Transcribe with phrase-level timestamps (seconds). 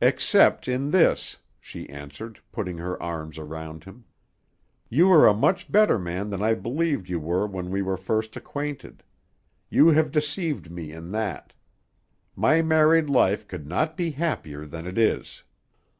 [0.00, 4.06] "Except in this," she answered, putting her arms around him.
[4.88, 8.36] "You are a much better man than I believed you were when we were first
[8.36, 9.04] acquainted;
[9.70, 11.52] you have deceived me in that.
[12.34, 15.44] My married life could not be happier than it is."